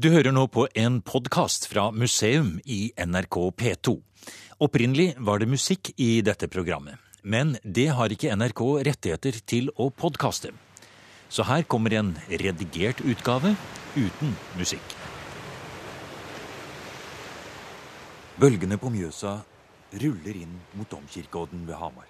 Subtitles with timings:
[0.00, 3.92] Du hører nå på en podkast fra museum i NRK P2.
[4.64, 9.90] Opprinnelig var det musikk i dette programmet, men det har ikke NRK rettigheter til å
[9.92, 10.54] podkaste.
[11.28, 13.52] Så her kommer en redigert utgave
[13.92, 14.96] uten musikk.
[18.40, 19.42] Bølgene på Mjøsa
[19.92, 22.08] ruller inn mot domkirkeodden ved Hamar.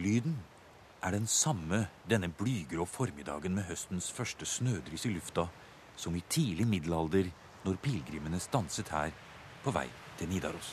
[0.00, 0.40] Lyden
[1.04, 5.50] er den samme denne blygrå formiddagen med høstens første snødryss i lufta
[5.98, 7.28] som i tidlig middelalder
[7.64, 9.10] når pilegrimene stanset her
[9.64, 10.72] på vei til Nidaros.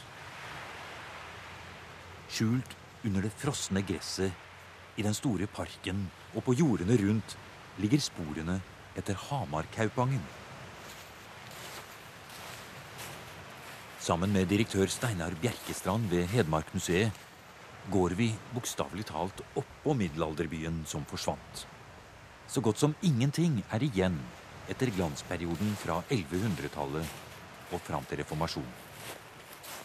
[2.30, 7.36] Skjult under det frosne gresset i den store parken og på jordene rundt
[7.82, 8.60] ligger sporene
[8.96, 10.24] etter Hamarkaupangen.
[14.06, 17.24] Sammen med direktør Steinar Bjerkestrand ved Hedmarkmuseet
[17.92, 21.66] går vi bokstavelig talt oppå middelalderbyen som forsvant.
[22.48, 24.20] Så godt som ingenting er igjen
[24.70, 27.06] etter glansperioden fra 1100-tallet
[27.74, 28.82] og fram til reformasjonen.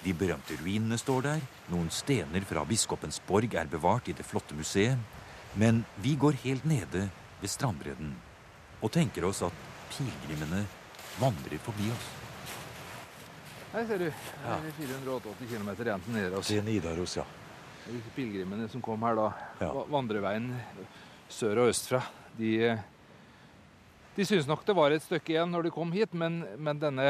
[0.04, 4.56] De berømte ruinene står der, noen stener fra biskopens borg er bevart i det flotte
[4.56, 4.96] museet,
[5.60, 7.08] men vi går helt nede
[7.40, 8.14] ved strandbredden
[8.80, 9.52] og tenker oss at
[9.92, 10.62] pilegrimene
[11.20, 12.08] vandrer forbi oss.
[13.74, 14.06] Her ser du.
[14.44, 16.46] Her er 488 km igjen til Nidaros.
[16.48, 17.24] Til Nidaros, ja.
[18.16, 19.28] Pilegrimene som kom her da,
[19.60, 19.68] Ja.
[19.72, 20.48] va- vandreveien
[21.28, 22.00] sør og østfra,
[22.38, 22.78] de, eh,
[24.20, 27.04] de syntes nok det var et stykke igjen når de kom hit, men, men denne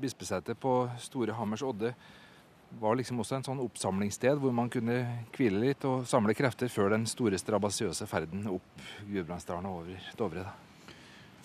[0.00, 1.92] bispesetet på Store Hammers Odde
[2.80, 4.96] var liksom også en sånn oppsamlingssted hvor man kunne
[5.36, 10.46] hvile litt og samle krefter før den store strabasiøse ferden opp Gudbrandsdalen og over Dovre.
[10.48, 10.56] da.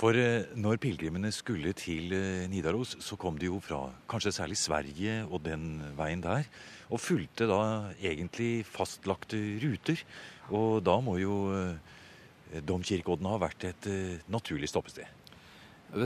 [0.01, 4.57] For eh, når pilegrimene skulle til eh, Nidaros, så kom de jo fra kanskje særlig
[4.57, 6.47] Sverige og den veien der,
[6.89, 7.61] og fulgte da
[7.99, 10.01] egentlig fastlagte ruter.
[10.49, 11.99] Og da må jo eh,
[12.59, 15.07] Domkirkeodden har vært et eh, naturlig stoppested.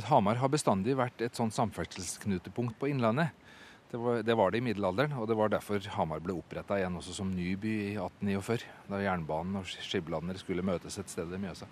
[0.10, 3.34] Hamar har bestandig vært et sånn samferdselsknutepunkt på Innlandet.
[3.92, 6.98] Det var, det var det i middelalderen, og det var derfor Hamar ble oppretta igjen
[6.98, 11.44] også som ny by i 1849, da jernbanen og skibladner skulle møtes et sted ved
[11.44, 11.70] Mjøsa.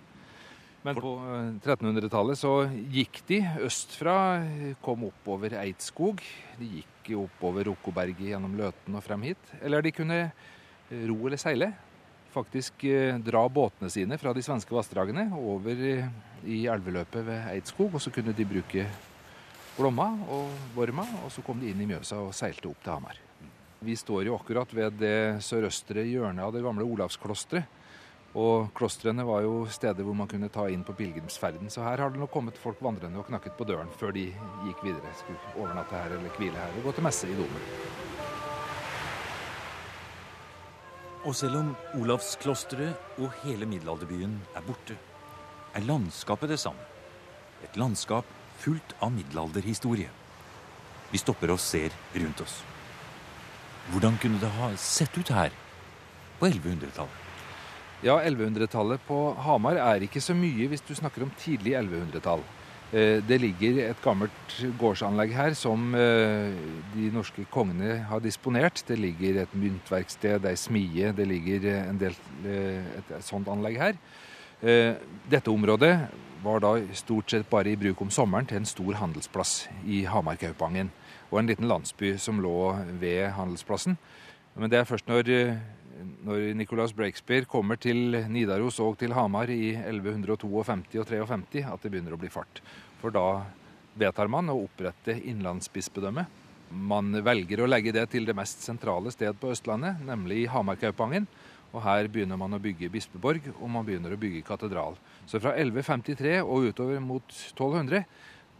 [0.84, 2.52] Men på eh, 1300-tallet så
[2.92, 6.20] gikk de østfra, eh, kom oppover Eidskog.
[6.60, 9.54] De gikk oppover Rokkoberget gjennom Løten og frem hit.
[9.64, 11.70] Eller de kunne eh, ro eller seile.
[12.34, 15.84] Faktisk eh, dra båtene sine fra de svenske vassdragene over
[16.44, 18.88] i elveløpet ved Eidskog, og så kunne de bruke
[19.76, 23.20] Glomma og Vorma, og så kom de inn i Mjøsa og seilte opp til Hamar.
[23.84, 27.80] Vi står jo akkurat ved det sørøstre hjørnet av det gamle Olavsklosteret.
[28.34, 32.10] Og klostrene var jo steder hvor man kunne ta inn på pilegrimsferden, så her har
[32.10, 34.24] det nok kommet folk vandrende og knakket på døren før de
[34.66, 35.12] gikk videre.
[35.20, 37.68] Skulle overnatte her eller hvile her og gå til messe i domen.
[41.24, 44.96] Og selv om Olavsklosteret og hele middelalderbyen er borte,
[45.74, 46.84] er landskapet det samme.
[47.64, 48.28] Et landskap
[48.60, 50.10] fullt av middelalderhistorie.
[51.10, 52.58] Vi stopper og ser rundt oss.
[53.92, 55.52] Hvordan kunne det ha sett ut her
[56.40, 57.20] på 1100-tallet?
[58.04, 62.44] Ja, 1100-tallet på Hamar er ikke så mye hvis du snakker om tidlig 1100-tall.
[62.94, 66.52] Eh, Det ligger et gammelt gårdsanlegg her som eh,
[66.94, 68.84] de norske kongene har disponert.
[68.86, 72.14] Det ligger et myntverksted, ei smie, det ligger eh, del
[72.46, 73.98] et, sånt anlegg her.
[74.64, 75.90] Dette området
[76.40, 80.88] var da stort sett bare i bruk om sommeren til en stor handelsplass i Hamarkaupangen.
[81.28, 83.98] Og en liten landsby som lå ved handelsplassen.
[84.56, 85.28] Men det er først når,
[86.24, 90.66] når Nicholas Breakspeare kommer til Nidaros og til Hamar i 1152 og
[91.04, 92.62] 53 at det begynner å bli fart.
[93.00, 93.44] For da
[93.98, 96.26] vedtar man å opprette innlandsbispedømme.
[96.74, 101.28] Man velger å legge det til det mest sentrale sted på Østlandet, nemlig i Hamarkaupangen.
[101.74, 104.98] Og her begynner man å bygge bispeborg, og man begynner å bygge katedral.
[105.26, 108.04] Så fra 1153 og utover mot 1200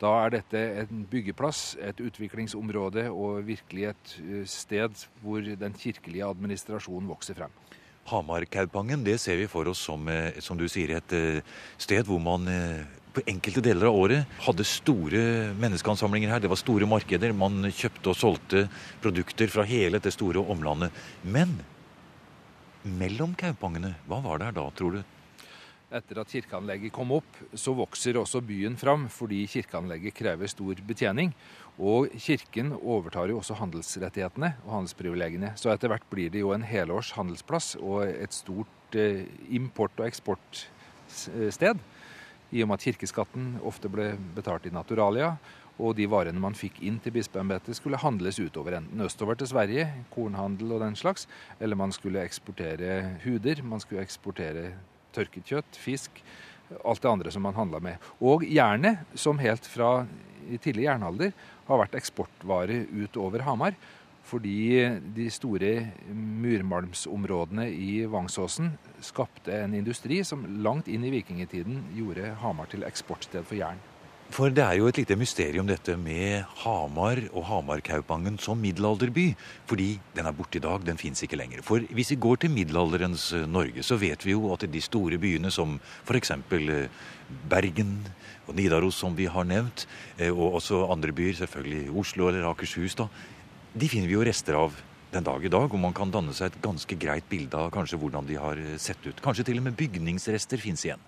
[0.02, 6.26] da er dette en byggeplass, et utviklingsområde og virkelig et eh, sted hvor den kirkelige
[6.26, 7.54] administrasjonen vokser frem.
[8.10, 12.20] Hamarkaupangen det ser vi for oss som, eh, som du sier, et eh, sted hvor
[12.22, 12.50] man
[13.14, 15.22] på enkelte deler av året hadde store
[15.62, 16.42] menneskeansamlinger her.
[16.42, 17.30] Det var store markeder.
[17.30, 18.64] Man kjøpte og solgte
[19.04, 20.90] produkter fra hele det store omlandet.
[21.22, 21.54] Men
[22.82, 25.13] mellom kaupangene, hva var det her da, tror du?
[25.94, 31.30] Etter at kirkeanlegget kom opp, så vokser også byen fram, fordi kirkeanlegget krever stor betjening.
[31.78, 35.52] Og kirken overtar jo også handelsrettighetene og handelsprivilegiene.
[35.58, 39.22] Så etter hvert blir det jo en helårs handelsplass og et stort eh,
[39.54, 41.82] import- og eksportsted.
[42.54, 45.36] I og med at kirkeskatten ofte ble betalt i naturalia,
[45.78, 49.88] og de varene man fikk inn til bispeembetet skulle handles utover, enten østover til Sverige,
[50.14, 51.26] kornhandel og den slags,
[51.58, 54.68] eller man skulle eksportere huder, man skulle eksportere
[55.14, 56.22] tørket kjøtt, fisk,
[56.84, 58.12] alt det andre som man handla med.
[58.24, 60.06] Og jernet, som helt fra
[60.62, 61.34] tidlig jernalder
[61.68, 63.76] har vært eksportvare utover Hamar.
[64.24, 64.80] Fordi
[65.14, 65.72] de store
[66.08, 68.70] murmalmsområdene i Vangsåsen
[69.04, 73.82] skapte en industri som langt inn i vikingtiden gjorde Hamar til eksportsted for jern.
[74.32, 79.34] For det er jo et lite mysterium dette med Hamar og Hamarkaupangen som middelalderby.
[79.68, 81.60] Fordi den er borte i dag, den fins ikke lenger.
[81.62, 85.18] For hvis vi går til middelalderens eh, Norge, så vet vi jo at de store
[85.20, 85.76] byene som
[86.06, 86.32] f.eks.
[86.56, 86.88] Eh,
[87.50, 87.92] Bergen
[88.48, 89.84] og Nidaros, som vi har nevnt,
[90.18, 93.08] eh, og også andre byer, selvfølgelig Oslo eller Akershus, da,
[93.74, 94.80] de finner vi jo rester av
[95.12, 98.00] den dag i dag, og man kan danne seg et ganske greit bilde av kanskje
[98.00, 99.20] hvordan de har sett ut.
[99.22, 101.06] Kanskje til og med bygningsrester fins igjen.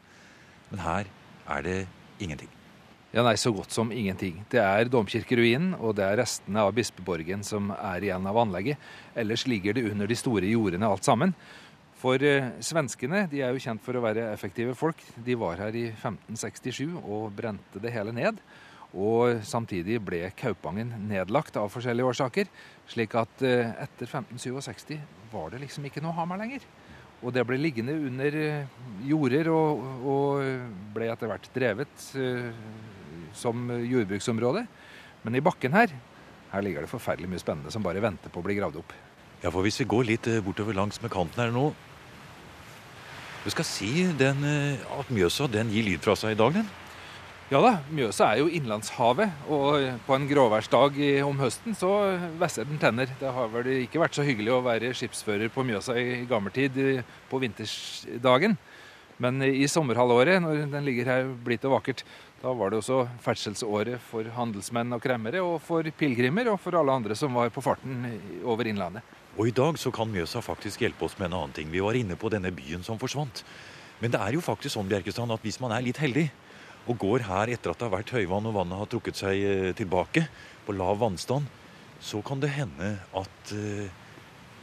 [0.70, 1.10] Men her
[1.56, 1.80] er det
[2.22, 2.52] ingenting.
[3.16, 4.42] Ja, nei, Så godt som ingenting.
[4.52, 8.76] Det er domkirkeruinen og det er restene av bispeborgen som er igjen av anlegget.
[9.16, 11.32] Ellers ligger det under de store jordene alt sammen.
[11.96, 15.00] For eh, svenskene de er jo kjent for å være effektive folk.
[15.16, 18.42] De var her i 1567 og brente det hele ned.
[18.92, 22.50] Og samtidig ble Kaupangen nedlagt av forskjellige årsaker.
[22.92, 24.92] Slik at eh, etter 1567
[25.32, 26.68] var det liksom ikke noe Hamar lenger.
[27.24, 28.76] Og det ble liggende under eh,
[29.08, 32.52] jorder og, og ble etter hvert drevet eh,
[33.38, 34.66] som jordbruksområde.
[35.26, 35.92] Men i bakken her,
[36.52, 38.94] her ligger det forferdelig mye spennende som bare venter på å bli gravd opp.
[39.42, 41.68] Ja, for hvis vi går litt eh, bortover langs med kanten her nå
[43.44, 46.70] Du skal si den, eh, at Mjøsa den gir lyd fra seg i dag, den?
[47.46, 51.92] Ja da, Mjøsa er jo innlandshavet, og på en gråværsdag om høsten så
[52.40, 53.12] vesser den tenner.
[53.20, 56.80] Det har vel ikke vært så hyggelig å være skipsfører på Mjøsa i gammeltid
[57.30, 58.56] på vintersdagen.
[59.22, 62.02] Men i sommerhalvåret, når den ligger her blidt og vakkert,
[62.46, 66.94] da var det også ferdselsåret for handelsmenn og kremmere, og for pilegrimer og for alle
[66.94, 68.04] andre som var på farten
[68.46, 69.02] over Innlandet.
[69.36, 71.72] Og i dag så kan Mjøsa faktisk hjelpe oss med en annen ting.
[71.72, 73.42] Vi var inne på denne byen som forsvant.
[73.98, 76.28] Men det er jo faktisk sånn Bjerkestrand, at hvis man er litt heldig
[76.86, 79.70] og går her etter at det har vært høyvann og vannet har trukket seg eh,
[79.76, 80.22] tilbake
[80.68, 81.50] på lav vannstand,
[81.98, 83.88] så kan det hende at uh,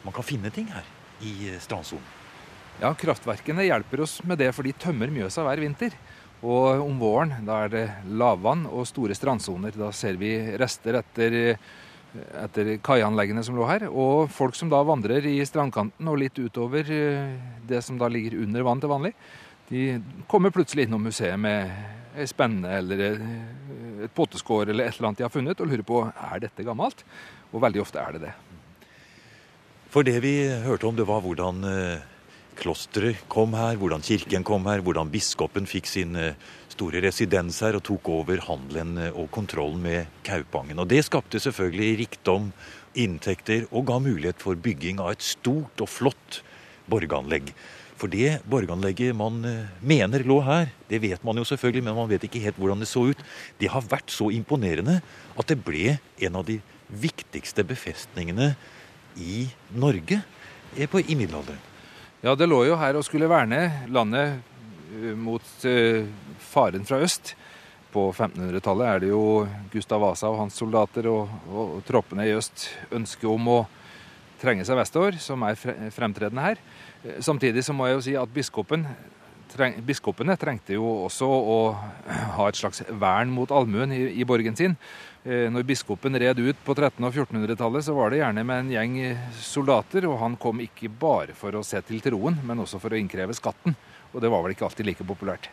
[0.06, 0.86] man kan finne ting her
[1.26, 2.06] i eh, strandsonen.
[2.80, 5.98] Ja, kraftverkene hjelper oss med det, for de tømmer Mjøsa hver vinter.
[6.44, 7.86] Og om våren da er det
[8.20, 9.76] lavvann og store strandsoner.
[9.80, 11.38] Da ser vi rester etter,
[12.44, 13.88] etter kaianleggene som lå her.
[13.88, 17.34] Og folk som da vandrer i strandkanten og litt utover eh,
[17.68, 19.14] det som da ligger under vann til vanlig,
[19.70, 19.84] de
[20.28, 21.72] kommer plutselig innom museet med
[22.20, 23.00] ei spenne eller
[24.04, 27.06] et potteskår eller et eller annet de har funnet, og lurer på er dette gammelt.
[27.54, 28.34] Og veldig ofte er det det.
[29.94, 30.36] For det vi
[30.66, 32.04] hørte om, det var hvordan eh,
[32.60, 36.38] klosteret kom her, hvordan kirken kom her, hvordan biskopen fikk sin eh,
[36.74, 40.82] store residens her og tok over handelen eh, og kontrollen med Kaupangen.
[40.82, 42.52] Og Det skapte selvfølgelig rikdom,
[42.94, 46.44] inntekter og ga mulighet for bygging av et stort og flott
[46.90, 47.50] borganlegg.
[47.98, 52.12] For det borganlegget man eh, mener lå her, det vet man jo selvfølgelig, men man
[52.12, 53.26] vet ikke helt hvordan det så ut.
[53.62, 55.00] Det har vært så imponerende
[55.38, 55.98] at det ble
[56.28, 56.60] en av de
[56.94, 58.54] viktigste befestningene
[59.18, 60.22] i Norge
[60.74, 61.73] i middelalderen.
[62.24, 63.58] Ja, det lå jo her og skulle verne
[63.92, 64.38] landet
[64.96, 66.06] eh, mot uh,
[66.40, 67.34] faren fra øst.
[67.92, 69.24] På 1500-tallet er det jo
[69.74, 73.58] Gustav Vasa og hans soldater og, og troppene i øst ønsket om å
[74.40, 75.60] trenge seg vestover, som er
[75.92, 76.64] fremtredende her.
[77.04, 78.88] Eh, samtidig så må jeg jo si at biskopen
[79.54, 81.58] treng, biskopene trengte jo også å
[82.38, 84.78] ha et slags vern mot allmuen i, i, borgen sin.
[85.24, 88.72] Eh, når biskopen red ut på 1300- og 1400-tallet, så var det gjerne med en
[88.76, 88.98] gjeng
[89.40, 93.00] soldater, og han kom ikke bare for å se til troen, men også for å
[93.00, 93.78] innkreve skatten.
[94.14, 95.50] Og det var vel ikke alltid like populært.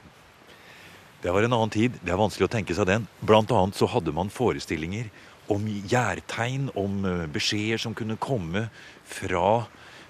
[1.20, 1.98] Det var en annen tid.
[2.00, 3.04] Det er vanskelig å tenke seg den.
[3.20, 5.10] Blant annet så hadde man forestillinger
[5.50, 8.68] om gjærtegn, om eh, beskjeder som kunne komme
[9.08, 9.66] fra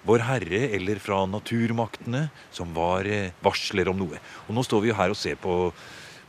[0.07, 4.21] vår Herre eller fra naturmaktene, som var eh, varsler om noe.
[4.49, 5.57] Og Nå står vi jo her og ser på,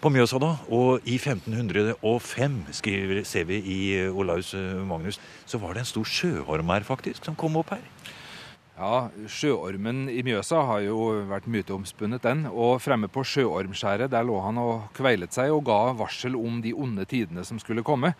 [0.01, 0.53] på Mjøsa, da.
[0.73, 5.93] Og i 1505, skriver, ser vi i eh, Olaus eh, Magnus, så var det en
[5.93, 7.85] stor sjøorm her, faktisk, som kom opp her.
[8.81, 12.47] Ja, sjøormen i Mjøsa har jo vært myteomspunnet, den.
[12.49, 16.71] Og fremme på Sjøormskjæret der lå han og kveilet seg og ga varsel om de
[16.73, 18.15] onde tidene som skulle komme.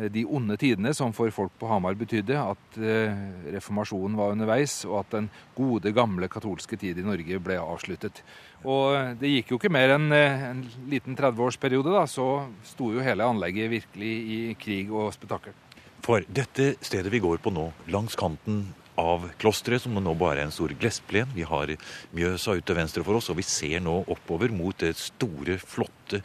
[0.00, 3.20] Eh, de onde tidene, som for folk på Hamar betydde at eh,
[3.56, 8.22] reformasjonen var underveis, og at den gode, gamle katolske tid i Norge ble avsluttet.
[8.64, 13.04] Og eh, det gikk jo ikke mer enn en liten 30-årsperiode, da, så sto jo
[13.04, 15.56] hele anlegget virkelig i krig og spetakkel.
[16.00, 20.48] For dette stedet vi går på nå, langs kanten av klosteret, som nå bare er
[20.48, 21.28] en stor gressplen.
[21.36, 21.72] Vi har
[22.16, 26.20] Mjøsa ut til venstre for oss, og vi ser nå oppover mot det store, flotte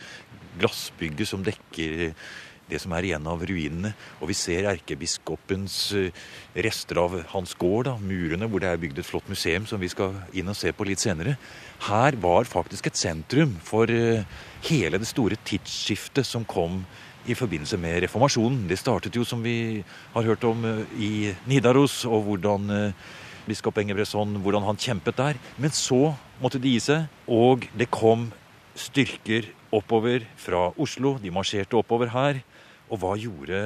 [0.59, 2.13] glassbygget som dekker
[2.69, 3.93] det som er igjen av ruinene.
[4.19, 6.23] Og vi ser erkebiskopens eh,
[6.65, 9.91] rester av hans gård, da, murene, hvor det er bygd et flott museum som vi
[9.91, 11.37] skal inn og se på litt senere.
[11.87, 14.25] Her var faktisk et sentrum for eh,
[14.69, 16.83] hele det store tidsskiftet som kom
[17.25, 18.65] i forbindelse med reformasjonen.
[18.69, 21.13] Det startet jo, som vi har hørt om, eh, i
[21.49, 22.93] Nidaros, og hvordan
[23.45, 25.37] biskop Engebretson, hvordan han kjempet der.
[25.61, 28.31] Men så måtte de gi seg, og det kom
[28.75, 31.15] styrker oppover fra Oslo.
[31.21, 32.41] De marsjerte oppover her.
[32.85, 33.57] Og hva gjorde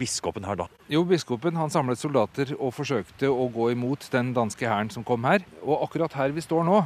[0.00, 0.66] biskopen her da?
[0.92, 5.24] Jo, Biskopen han samlet soldater og forsøkte å gå imot den danske hæren som kom
[5.24, 5.40] her.
[5.64, 6.82] Og akkurat her vi står nå,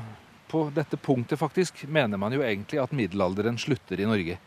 [0.50, 4.38] på dette punktet faktisk, mener man jo egentlig at middelalderen slutter i Norge.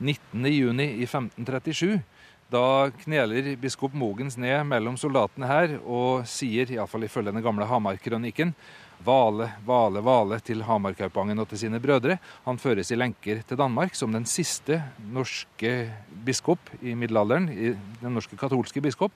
[0.00, 2.00] 19.6.1537
[2.52, 8.54] da kneler biskop Mogens ned mellom soldatene her og sier, iallfall ifølge den gamle Hamar-kronikken,
[9.04, 12.16] Vale, Vale, Vale til Hamarkaupangen og til sine brødre.
[12.46, 14.78] Han føres i lenker til Danmark som den siste
[15.12, 15.90] norske
[16.24, 17.50] biskop i middelalderen.
[18.00, 19.12] Den norske katolske biskop.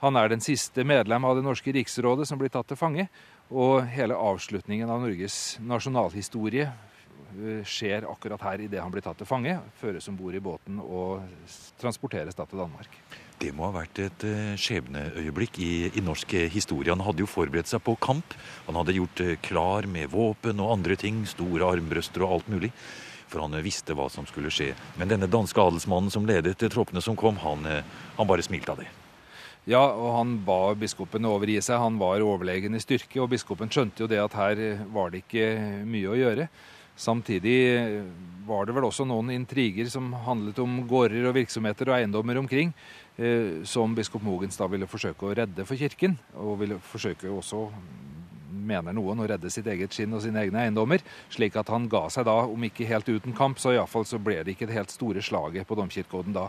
[0.00, 3.08] Han er den siste medlem av det norske riksrådet som blir tatt til fange.
[3.50, 6.68] Og hele avslutningen av Norges nasjonalhistorie
[7.66, 11.24] skjer akkurat her idet han blir tatt til fange, føres om bord i båten og
[11.80, 12.98] transporteres da til Danmark.
[13.40, 16.92] Det må ha vært et uh, skjebneøyeblikk i, i, norsk historie.
[16.92, 18.36] Han hadde jo forberedt seg på kamp.
[18.66, 21.22] Han hadde gjort klar med våpen og andre ting.
[21.28, 22.74] Store armbrøster og alt mulig.
[23.32, 24.74] For han visste hva som skulle skje.
[25.00, 27.64] Men denne danske adelsmannen som ledet troppene som kom, han,
[28.18, 28.90] han bare smilte av det.
[29.68, 31.80] Ja, og han ba biskopen overgi seg.
[31.82, 35.46] Han var overlegen i styrke, og biskopen skjønte jo det at her var det ikke
[35.86, 36.48] mye å gjøre.
[37.00, 37.56] Samtidig
[38.44, 42.74] var det vel også noen intriger som handlet om gårder og virksomheter og eiendommer omkring.
[43.16, 46.18] Eh, som biskop Mogens da ville forsøke å redde for kirken.
[46.36, 47.66] Og ville forsøke også,
[48.70, 51.00] mener noen, å redde sitt eget skinn og sine egne eiendommer.
[51.32, 54.42] Slik at han ga seg da, om ikke helt uten kamp, så iallfall så ble
[54.44, 56.48] det ikke det helt store slaget på domkirkeodden da.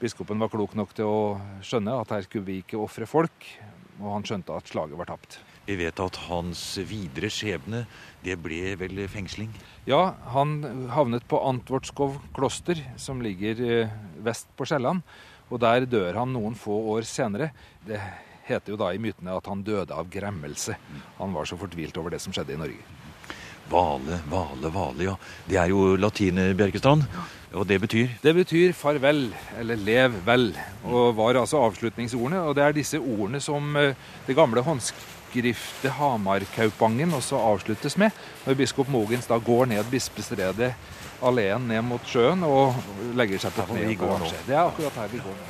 [0.00, 1.22] Biskopen var klok nok til å
[1.66, 3.50] skjønne at her skulle vi ikke ofre folk,
[4.00, 5.42] og han skjønte at slaget var tapt.
[5.70, 7.84] Vi vet at hans videre skjebne,
[8.24, 9.52] det ble vel fengsling?
[9.86, 10.56] Ja, han
[10.90, 15.04] havnet på Antvortskov kloster, som ligger eh, vest på Sjælland.
[15.46, 17.52] Og der dør han noen få år senere.
[17.86, 18.00] Det
[18.48, 20.74] heter jo da i mytene at han døde av gremmelse.
[21.20, 22.82] Han var så fortvilt over det som skjedde i Norge.
[23.70, 25.14] Vale, vale, vale, ja.
[25.46, 27.06] Det er jo latin, Bjerkestrand.
[27.54, 28.18] Og det betyr?
[28.26, 29.28] Det betyr farvel,
[29.62, 30.50] eller lev vel.
[30.82, 32.42] Og var altså avslutningsordene.
[32.50, 33.94] Og det er disse ordene som eh,
[34.26, 34.66] det gamle
[35.30, 38.10] håndskriftet Hamarkaupangen også avsluttes med.
[38.46, 40.74] Når biskop Mogens da går ned bispestredet
[41.22, 42.74] alene ned mot sjøen og
[43.14, 43.94] legger seg på kne.
[44.46, 45.46] Det er akkurat her vi går nå.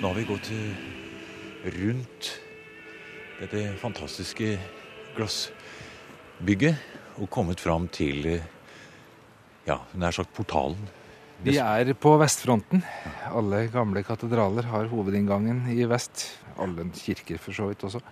[0.00, 0.52] Nå har vi gått
[1.64, 2.30] rundt
[3.40, 4.58] dette fantastiske
[5.16, 6.76] glassbygget
[7.20, 8.40] og kommet fram til
[9.66, 10.99] ja, nær sagt portalen.
[11.40, 12.82] Vi er på vestfronten.
[13.32, 16.26] Alle gamle katedraler har hovedinngangen i vest.
[16.60, 18.02] Alle kirker for så vidt også.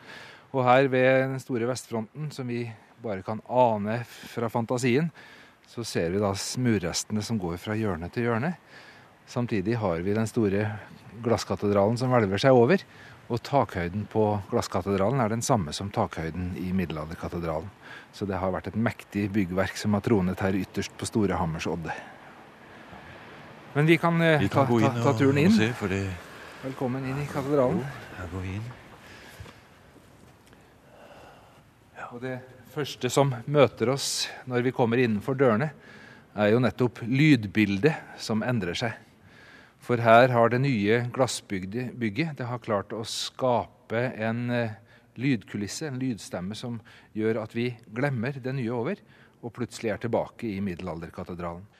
[0.56, 2.62] Og her ved den store vestfronten, som vi
[3.04, 5.12] bare kan ane fra fantasien,
[5.68, 8.54] så ser vi da murrestene som går fra hjørne til hjørne.
[9.28, 10.64] Samtidig har vi den store
[11.20, 12.80] glasskatedralen som hvelver seg over.
[13.28, 17.68] Og takhøyden på glasskatedralen er den samme som takhøyden i middelalderkatedralen.
[18.08, 21.68] Så det har vært et mektig byggverk som har tronet her ytterst på Store Hammers
[21.68, 21.92] odde.
[23.78, 25.52] Men vi kan, eh, vi kan ta, ta, ta, turen inn.
[25.52, 26.11] Se, det...
[26.64, 27.85] Velkommen inn i katedralen.
[28.16, 28.64] Her går vi inn.
[32.08, 32.32] Og det
[32.75, 34.08] første som møter oss
[34.50, 35.70] når vi kommer innenfor dørene,
[36.35, 38.99] er jo nettopp lydbildet som endrer seg.
[39.78, 44.75] For her har det nye glassbygget det har klart å skape en eh,
[45.23, 46.82] lydkulisse, en lydstemme, som
[47.14, 48.99] gjør at vi glemmer det nye over,
[49.38, 51.77] og plutselig er tilbake i middelalderkatedralen.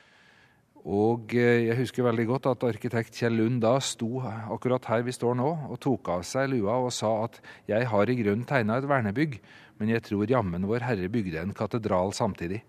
[0.87, 5.15] Og eh, jeg husker veldig godt at arkitekt Kjell Lund da sto akkurat her vi
[5.15, 8.79] står nå, og tok av seg lua og sa at jeg har i grunnen tegna
[8.79, 9.39] et vernebygg,
[9.79, 12.63] men jeg tror jammen Vår Herre bygde en katedral samtidig.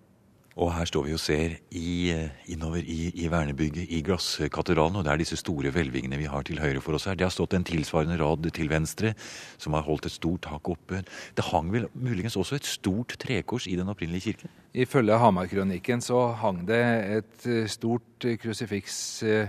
[0.58, 5.04] Og her står vi og ser i, eh, innover i, i vernebygget i glasskatedralen, og
[5.06, 7.14] det er disse store hvelvingene vi har til høyre for oss her.
[7.14, 9.14] Det har stått en tilsvarende rad til venstre,
[9.62, 11.04] som har holdt et stort tak oppe.
[11.38, 14.50] Det hang vel muligens også et stort trekors i den opprinnelige kirken?
[14.74, 16.82] Ifølge Hamarkronikken så hang det
[17.20, 19.46] et eh, stort krusifiks eh,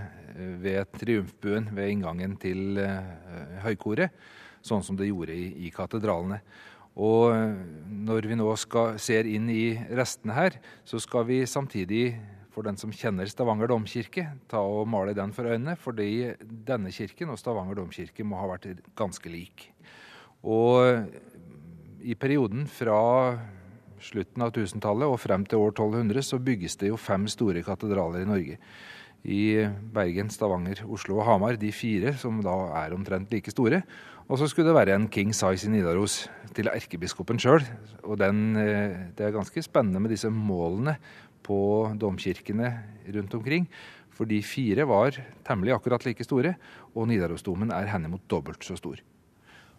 [0.62, 2.78] ved triumfbuen ved inngangen til
[3.66, 4.14] høykoret,
[4.64, 6.40] sånn som det gjorde i, i katedralene.
[7.00, 7.32] Og
[7.88, 12.18] når vi nå skal, ser inn i restene her, så skal vi samtidig,
[12.52, 17.32] for den som kjenner Stavanger domkirke, ta og male den for øynene, fordi denne kirken
[17.32, 19.70] og Stavanger domkirke må ha vært ganske lik.
[20.44, 21.08] Og
[22.02, 23.00] i perioden fra
[24.02, 28.26] slutten av 1000-tallet og frem til år 1200 så bygges det jo fem store katedraler
[28.26, 28.58] i Norge.
[29.22, 29.42] I
[29.94, 33.84] Bergen, Stavanger, Oslo og Hamar, de fire som da er omtrent like store.
[34.32, 36.22] Og så skulle det være en king size i Nidaros
[36.56, 37.66] til erkebiskopen sjøl.
[38.08, 40.96] Og den, eh, det er ganske spennende med disse målene
[41.44, 42.72] på domkirkene
[43.12, 43.68] rundt omkring.
[44.10, 46.56] For de fire var temmelig akkurat like store,
[46.96, 48.96] og Nidarosdomen er henimot dobbelt så stor.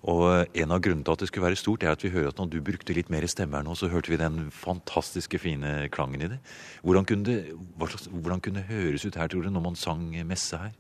[0.03, 2.37] Og En av grunnene til at det skulle være stort, er at vi hører at
[2.37, 6.21] når du brukte litt mer stemme her nå, så hørte vi den fantastiske fine klangen
[6.21, 6.41] i det.
[6.83, 10.27] Hvordan kunne det, slags, hvordan kunne det høres ut her, tror du, når man sang
[10.27, 10.73] messe her?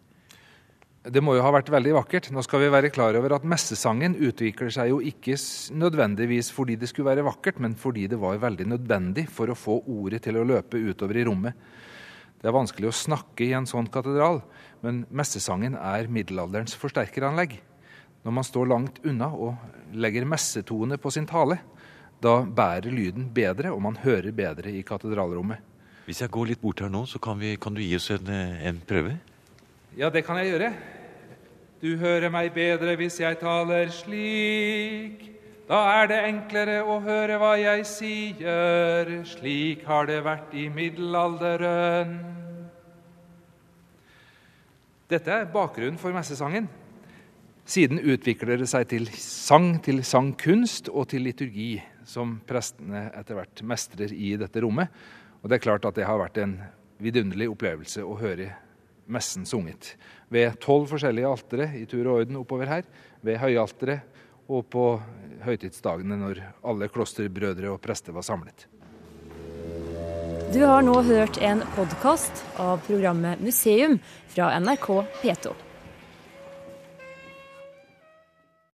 [1.03, 2.29] Det må jo ha vært veldig vakkert.
[2.31, 5.35] Nå skal vi være klar over at messesangen utvikler seg jo ikke
[5.75, 9.81] nødvendigvis fordi det skulle være vakkert, men fordi det var veldig nødvendig for å få
[9.91, 11.59] ordet til å løpe utover i rommet.
[12.39, 14.45] Det er vanskelig å snakke i en sånn katedral,
[14.87, 17.59] men messesangen er middelalderens forsterkeranlegg.
[18.23, 21.59] Når man står langt unna og legger messetone på sin tale,
[22.23, 25.59] da bærer lyden bedre, og man hører bedre i katedralrommet.
[26.07, 28.31] Hvis jeg går litt bort her nå, så kan, vi, kan du gi oss en,
[28.31, 29.19] en prøve?
[29.93, 30.71] Ja, det kan jeg gjøre.
[31.83, 35.27] Du hører meg bedre hvis jeg taler slik.
[35.69, 42.17] Da er det enklere å høre hva jeg sier, slik har det vært i middelalderen.
[45.13, 46.71] Dette er bakgrunnen for messesangen.
[47.69, 51.77] Siden utvikler det seg til sang, til sangkunst og til liturgi,
[52.09, 54.89] som prestene etter hvert mestrer i dette rommet.
[55.45, 56.57] Og det er klart at det har vært en
[57.03, 58.55] vidunderlig opplevelse å høre
[59.07, 59.95] messen sunget.
[60.33, 62.87] Ved tolv forskjellige altere i tur og orden oppover her,
[63.23, 64.07] ved høyalteret
[64.53, 64.87] og på
[65.43, 68.67] høytidsdagene når alle klosterbrødre og prester var samlet.
[70.53, 73.97] Du har nå hørt en podkast av programmet Museum
[74.35, 74.89] fra NRK
[75.23, 75.55] P2.